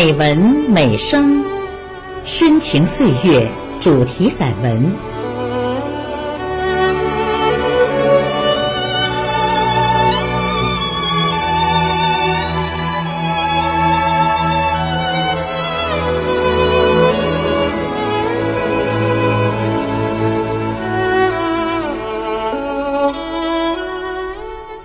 [0.00, 1.44] 美文美声，
[2.24, 3.50] 深情岁月
[3.80, 4.94] 主题散文。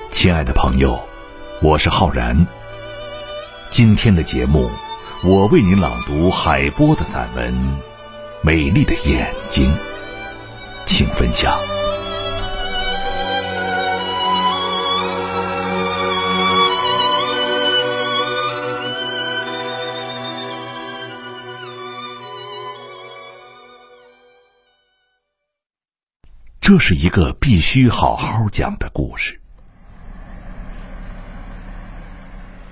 [0.10, 1.00] 亲爱的朋友，
[1.62, 2.48] 我是浩然。
[3.70, 4.72] 今天的节目，
[5.26, 7.54] 我为您朗读海波的散文
[8.42, 9.74] 《美丽的眼睛》，
[10.86, 11.58] 请分享。
[26.60, 29.43] 这是一个必须好好讲的故事。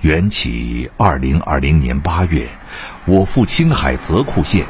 [0.01, 2.49] 缘起二零二零年八月，
[3.05, 4.65] 我赴青海泽库县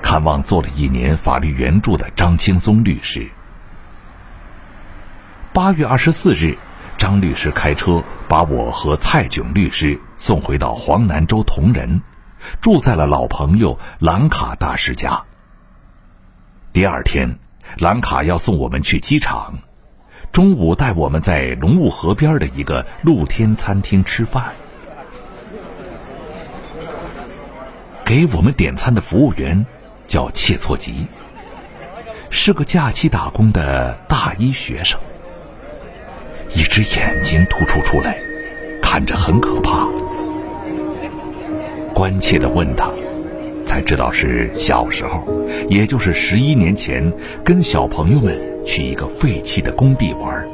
[0.00, 3.28] 看望做了一年法律援助的张青松律师。
[5.52, 6.56] 八月二十四日，
[6.96, 12.00] 张律师开车把我和蔡炯律师送回到黄南州铜仁，
[12.62, 15.24] 住在了老朋友兰卡大师家。
[16.72, 17.38] 第二天，
[17.76, 19.58] 兰卡要送我们去机场，
[20.32, 24.54] 中午带我们在龙雾河边的一个露天餐厅吃饭。
[28.10, 29.64] 给我们点餐的服务员
[30.08, 31.06] 叫切措吉，
[32.28, 34.98] 是个假期打工的大一学生，
[36.52, 38.18] 一只眼睛突出出来，
[38.82, 39.86] 看着很可怕。
[41.94, 42.90] 关切的问他，
[43.64, 45.24] 才知道是小时候，
[45.68, 47.12] 也就是十一年前，
[47.44, 48.36] 跟小朋友们
[48.66, 50.48] 去一个废弃的工地玩，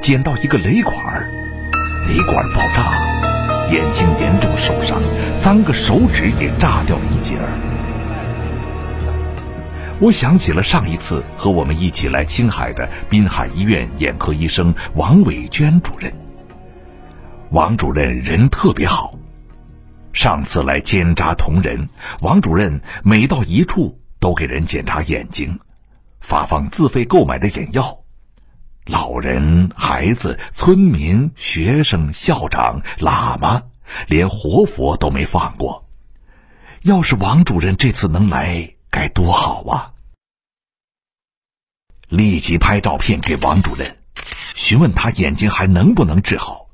[0.00, 0.94] 捡到一个雷管，
[2.08, 3.11] 雷管爆炸。
[3.70, 5.00] 眼睛严重受伤，
[5.34, 7.48] 三个手指也炸掉了一截儿。
[10.00, 16.12] 我想起了上一次和我们一起来青海的滨海医院眼科医生王伟娟主任。
[17.50, 19.14] 王主任人特别好，
[20.12, 21.88] 上次来监扎同仁，
[22.20, 25.58] 王主任每到一处都给人检查眼睛，
[26.20, 28.01] 发放自费购买的眼药。
[28.86, 33.62] 老人、孩子、村民、学生、校长、喇嘛，
[34.08, 35.88] 连活佛都没放过。
[36.82, 39.92] 要是王主任这次能来，该多好啊！
[42.08, 43.98] 立即拍照片给王主任，
[44.54, 46.66] 询问他眼睛还能不能治好。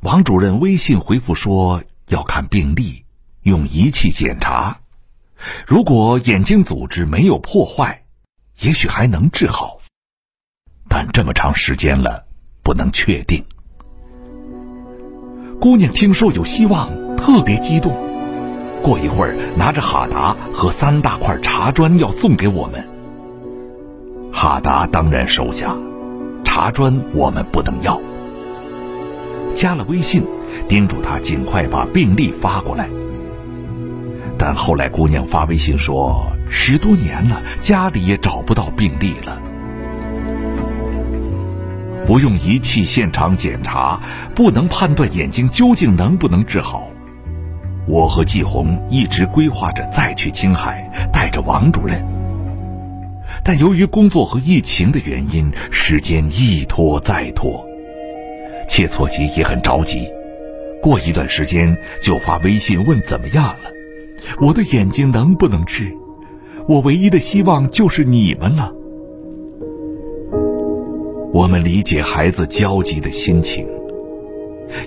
[0.00, 3.06] 王主任微信回复说要看病历，
[3.42, 4.80] 用仪器检查，
[5.66, 8.04] 如果眼睛组织没有破坏，
[8.60, 9.78] 也许还能治好。
[10.94, 12.22] 但这么长时间了，
[12.62, 13.42] 不能确定。
[15.58, 17.96] 姑娘听说有希望，特别激动。
[18.82, 22.86] 过一会儿，拿着哈达和三大块茶砖要送给我们。
[24.30, 25.74] 哈达当然收下，
[26.44, 27.98] 茶砖我们不能要。
[29.54, 30.22] 加了微信，
[30.68, 32.90] 叮嘱他尽快把病历发过来。
[34.36, 39.40] 但后来姑娘发微信说，十多年了，家里也找不到病历了。
[42.06, 44.00] 不用仪器现场检查，
[44.34, 46.88] 不能判断眼睛究竟能不能治好。
[47.86, 52.04] 我和季红一直规划着再去青海，带着王主任。
[53.44, 57.64] 但由于工作和疫情的原因，时间一拖再拖。
[58.68, 60.08] 切磋吉也很着急，
[60.80, 63.70] 过一段时间就发微信问怎么样了，
[64.40, 65.92] 我的眼睛能不能治？
[66.68, 68.72] 我唯一的希望就是你们了。
[71.42, 73.66] 我们理解孩子焦急的心情，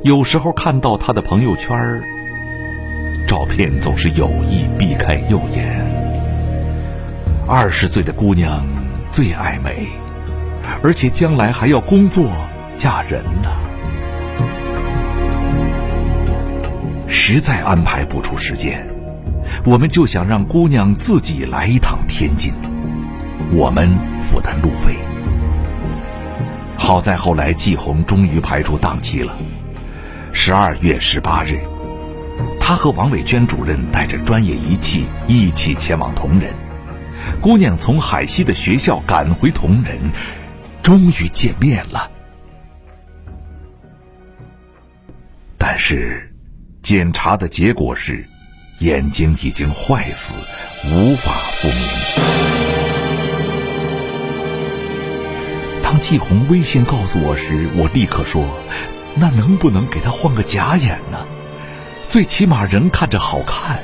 [0.03, 1.77] 有时候看到他的朋友圈
[3.27, 5.85] 照片，总是有意避开右眼。
[7.45, 8.65] 二十岁的姑娘
[9.11, 9.85] 最爱美，
[10.81, 12.31] 而且将来还要工作
[12.73, 13.49] 嫁人呢，
[17.05, 18.89] 实在安排不出时间，
[19.65, 22.53] 我们就想让姑娘自己来一趟天津，
[23.51, 23.89] 我们
[24.21, 24.95] 负担路费。
[26.85, 29.35] 好在后来季红终于排出档期了。
[30.31, 31.59] 十二月十八日，
[32.59, 36.53] 他和王伟娟主任带着专业仪器一起前往铜仁。
[37.41, 39.99] 姑娘从海西的学校赶回铜仁，
[40.83, 42.11] 终于见面了。
[45.57, 46.31] 但是，
[46.83, 48.29] 检查的结果是，
[48.77, 50.35] 眼睛已经坏死，
[50.93, 52.74] 无法复明。
[56.05, 58.45] 季红微信告诉我时，我立刻说
[59.17, 61.25] ：“那能不能给他换个假眼呢？
[62.07, 63.83] 最起码人看着好看。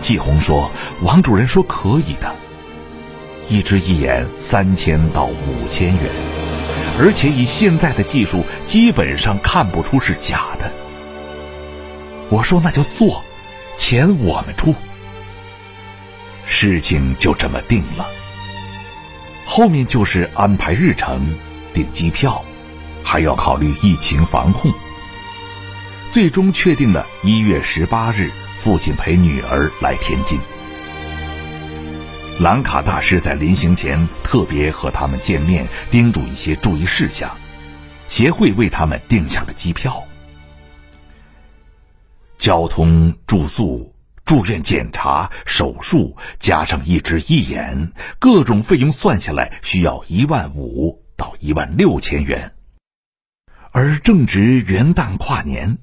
[0.00, 0.70] 季红说
[1.04, 2.34] ：“王主任说可以的，
[3.46, 6.10] 一只一眼三千到五千元，
[6.98, 10.72] 而且以现在的技术，基本上看不出是假的。”
[12.32, 13.22] 我说：“那就做，
[13.76, 14.74] 钱我们出。”
[16.46, 18.06] 事情就这么定了。
[19.46, 21.34] 后面就是安排日程、
[21.72, 22.44] 订机票，
[23.02, 24.72] 还要考虑疫情防控。
[26.10, 30.40] 最终确定了一月十八日，父亲陪女儿来天津。
[32.40, 37.30] 兰卡大师在临行前特别和他们见面，叮嘱一些注意事项。
[38.08, 40.04] 协会为他们订下了机票、
[42.38, 43.93] 交通、住宿。
[44.24, 52.52] 住院检查、手术，加上一只义眼，各种费用算下来需要一万五到一万六千元。
[53.70, 55.78] 而正值元旦跨年，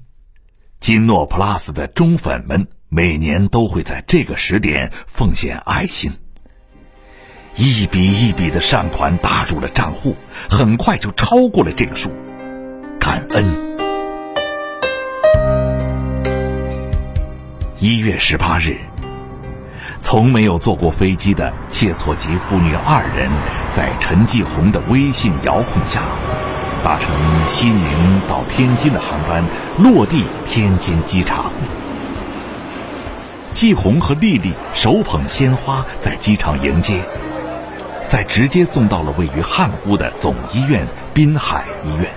[0.80, 6.12] 金诺 Plus 的忠粉们每年都会在这个时点奉献爱心，
[7.54, 10.16] 一笔一笔的善款打入了账户，
[10.50, 12.10] 很快就超过了这个数，
[12.98, 13.71] 感恩。
[17.82, 18.76] 一月十八日，
[19.98, 23.28] 从没有坐过飞机的切措吉父女二人，
[23.72, 26.02] 在陈继红的微信遥控下，
[26.84, 29.44] 搭乘西宁到天津的航班
[29.76, 31.52] 落地天津机场。
[33.50, 37.02] 继红和丽丽手捧鲜花在机场迎接，
[38.08, 42.08] 再直接送到了位于汉沽的总医院滨海医院。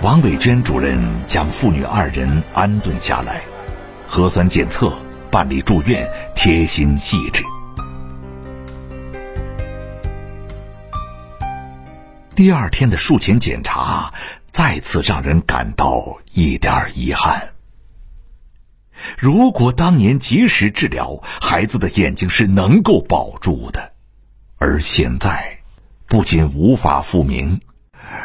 [0.00, 3.40] 王伟娟主任将父女二人安顿下来。
[4.12, 4.92] 核酸检测、
[5.30, 7.44] 办理住院，贴心细致。
[12.34, 14.12] 第二天的术前检查，
[14.50, 17.50] 再次让人感到一点遗憾。
[19.16, 23.92] 如果当年及时治疗，孩子的眼睛是能够保住的，
[24.58, 25.60] 而现在，
[26.08, 27.60] 不仅无法复明，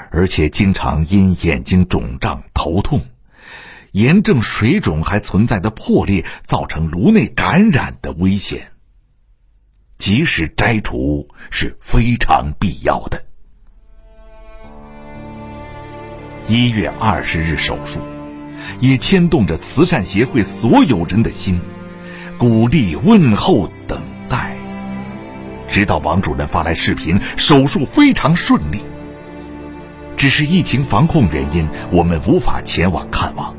[0.09, 3.05] 而且经常因眼睛肿胀、头痛。
[3.95, 8.73] 炎症水肿还存在的破裂，造成颅内感染的危险。
[9.97, 13.23] 及时摘除是非常必要的。
[16.49, 18.01] 一月二十日手术，
[18.81, 21.61] 也牵动着慈善协会所有人的心，
[22.37, 24.57] 鼓励、问候、等待，
[25.69, 28.81] 直到王主任发来视频，手术非常顺利。
[30.17, 33.55] 只是疫情防控原因，我们无法前往看望。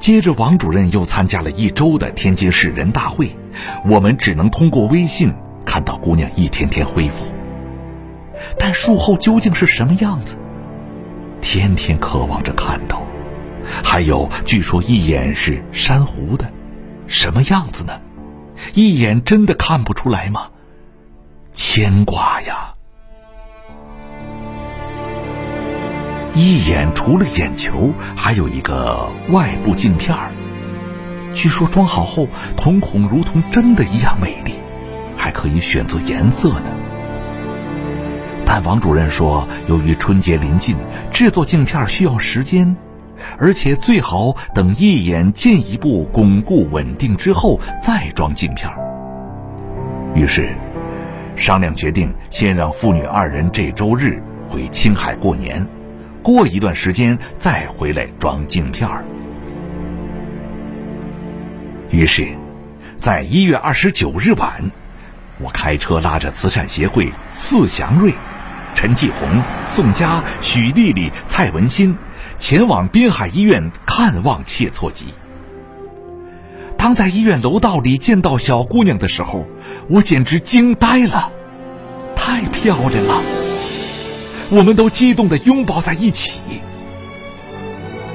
[0.00, 3.36] 接着，王主任又参加了一周的天津市人大会，
[3.84, 5.30] 我们只能通过微信
[5.66, 7.26] 看到姑娘一天天恢复。
[8.58, 10.36] 但术后究竟是什么样子？
[11.42, 13.06] 天天渴望着看到。
[13.84, 16.50] 还有，据说一眼是珊瑚的，
[17.06, 18.00] 什么样子呢？
[18.72, 20.48] 一眼真的看不出来吗？
[21.52, 22.39] 牵挂
[26.34, 30.30] 一眼除了眼球，还有一个外部镜片儿。
[31.34, 34.52] 据说装好后，瞳孔如同真的一样美丽，
[35.16, 36.66] 还可以选择颜色呢。
[38.46, 40.76] 但王主任说，由于春节临近，
[41.12, 42.76] 制作镜片需要时间，
[43.38, 48.68] 而且最好等一眼进一步巩固稳定之后再装镜片。
[50.14, 50.54] 于是，
[51.36, 55.64] 商量决定先让父女二人这周日回青海过年。
[56.22, 59.04] 过一段时间再回来装镜片儿。
[61.90, 62.28] 于是，
[62.98, 64.70] 在一月二十九日晚，
[65.38, 68.14] 我开车拉着慈善协会四祥瑞、
[68.74, 71.96] 陈继红、宋佳、许丽丽、蔡文新，
[72.38, 75.06] 前往滨海医院看望切措吉。
[76.76, 79.46] 当在医院楼道里见到小姑娘的时候，
[79.88, 81.32] 我简直惊呆了，
[82.14, 83.39] 太漂亮了。
[84.50, 86.40] 我们都激动的拥抱在一起。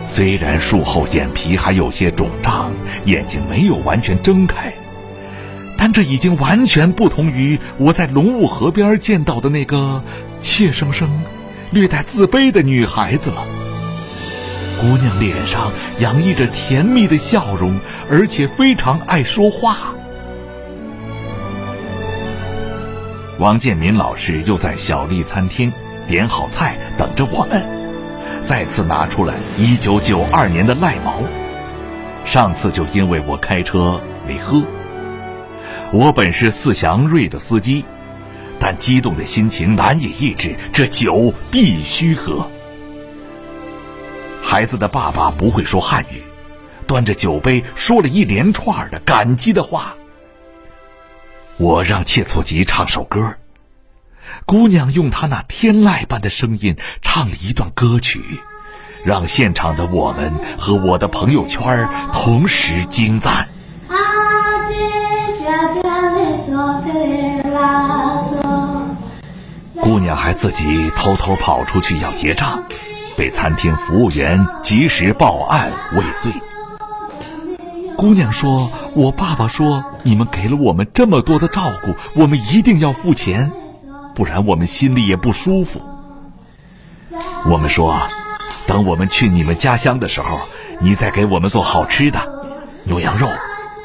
[0.08, 2.72] 虽然术后眼皮还有些肿胀，
[3.06, 4.74] 眼睛没有完全睁开，
[5.77, 10.04] 但这已经完全不同于我在龙雾河边见到的那个
[10.42, 11.10] 怯生生、
[11.72, 13.46] 略带自卑的女孩子了。
[14.80, 19.96] 姑娘脸上洋溢着甜蜜的笑容，而且非常爱说话。
[23.39, 25.72] 王建民老师又在小丽餐厅。
[26.08, 27.64] 点好菜，等着我们。
[28.46, 31.24] 再次拿出了一九九二年的赖毛，
[32.26, 34.62] 上次就因为我开车没喝。
[35.92, 37.86] 我本是四祥瑞的司机，
[38.60, 42.48] 但激动的心情难以抑制，这酒必须喝。
[44.42, 46.22] 孩子的爸爸不会说汉语，
[46.86, 49.96] 端着酒杯说了一连串的感激的话。
[51.58, 53.38] 我让切措吉唱首歌，
[54.46, 58.22] 姑娘用她那天籁般的声音唱了一段歌曲，
[59.03, 63.48] 让现场的我们和我的朋友圈同时惊赞。
[69.82, 72.63] 姑娘还自己偷偷跑出去要结账，
[73.17, 76.32] 被餐厅服务员及时报案未遂。
[77.98, 83.51] 姑娘说：“我爸爸说，你们给了我们这么多的照顾，我们一定要付钱，
[84.16, 85.82] 不然我们心里也不舒服。”
[87.46, 87.96] 我们说
[88.66, 90.40] ：“等我们去你们家乡的时候，
[90.80, 92.20] 你再给我们做好吃的，
[92.86, 93.30] 牛羊肉、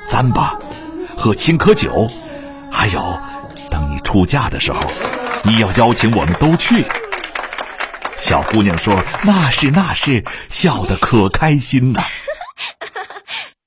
[0.09, 0.59] 糌粑，
[1.17, 2.09] 喝青稞酒，
[2.71, 3.21] 还有，
[3.71, 4.81] 等你出嫁的时候。”
[5.43, 6.85] 你要邀请我们都去。
[8.19, 8.95] 小姑娘说
[9.25, 12.05] ：“那是那是，笑得可开心呐。”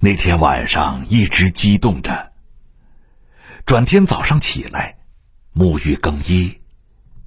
[0.00, 2.32] 那天晚上一直激动着，
[3.66, 4.96] 转天早上起来，
[5.52, 6.56] 沐浴更衣，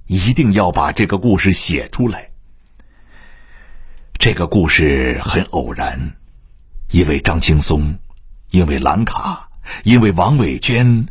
[0.06, 2.30] 一定要把这个故事写出来。
[4.14, 6.16] 这个故事很偶然，
[6.92, 7.98] 因为张青松，
[8.52, 9.50] 因为兰卡，
[9.84, 11.06] 因为王伟娟。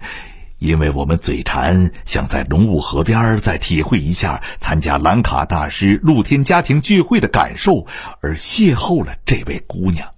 [0.58, 7.86] 因为我们嘴馋，想在龙雾河边再体会一下参加兰卡大师露天家庭聚会的感受，
[8.20, 10.10] 而邂逅了这位姑娘。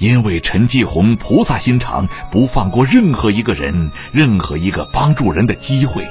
[0.00, 6.08] 因为陈继红菩萨心肠，不放过任何一个人、任何一个帮助人的机会。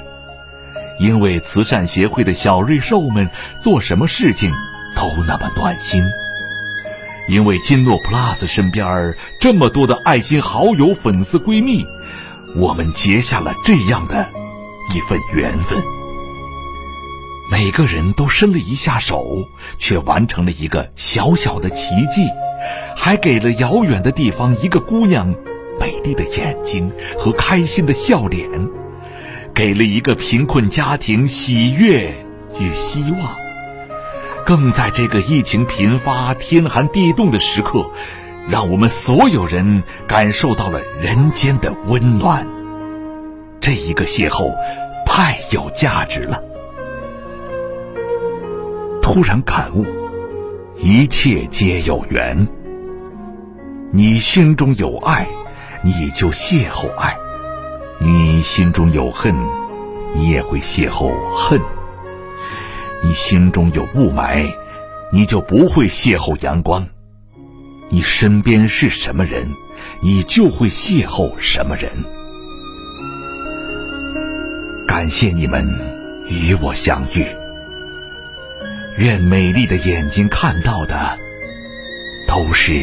[1.00, 3.30] 因为慈善协会的小瑞兽们
[3.64, 4.52] 做什么事情
[4.96, 6.04] 都那么暖心。
[7.30, 11.84] 因为金诺 Plus 身边这么多的爱心好友、粉丝、闺蜜。
[12.56, 14.30] 我们结下了这样的
[14.94, 15.80] 一份缘分，
[17.52, 22.28] 每个人都伸了一下手，却完成了一个小小的奇迹，
[22.96, 25.34] 还给了遥远的地方一个姑娘
[25.80, 28.50] 美丽的眼睛和开心的笑脸，
[29.54, 32.10] 给了一个贫困家庭喜悦
[32.60, 33.36] 与希望，
[34.46, 37.86] 更在这个疫情频发、天寒地冻的时刻。
[38.48, 42.48] 让我们所有人感受到了人间的温暖。
[43.60, 44.56] 这一个邂逅
[45.06, 46.42] 太有价值了。
[49.04, 49.86] 突然感悟，
[50.82, 52.48] 一切皆有缘。
[53.92, 55.28] 你心中有爱，
[55.84, 57.18] 你就邂逅爱；
[58.00, 59.36] 你心中有恨，
[60.16, 61.60] 你也会邂逅恨；
[63.04, 64.50] 你心中有雾霾，
[65.12, 66.88] 你就不会邂逅阳光。
[67.90, 69.50] 你身边是什么人，
[70.00, 71.92] 你就会邂逅什么人。
[74.88, 75.68] 感谢你们
[76.30, 77.26] 与我相遇，
[78.98, 81.18] 愿美丽的眼睛看到的
[82.28, 82.74] 都是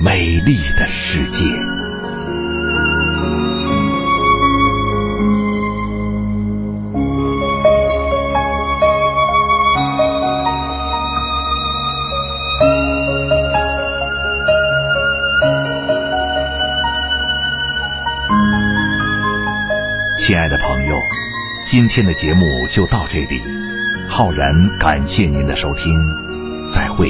[0.00, 1.44] 美丽的世界。
[20.18, 20.96] 亲爱的朋友，
[21.66, 23.71] 今天的节目就到这里。
[24.14, 25.90] 浩然感谢您的收听，
[26.70, 27.08] 再会。